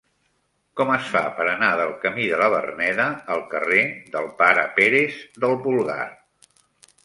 [0.79, 3.85] Com es fa per anar del camí de la Verneda al carrer
[4.19, 6.03] del Pare Pérez del Pulgar?